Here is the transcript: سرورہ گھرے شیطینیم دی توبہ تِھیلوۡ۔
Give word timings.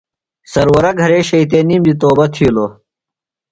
سرورہ 0.51 0.91
گھرے 0.99 1.19
شیطینیم 1.29 1.81
دی 1.85 1.93
توبہ 2.01 2.25
تِھیلوۡ۔ 2.33 2.71